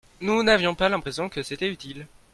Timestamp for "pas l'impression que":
0.73-1.43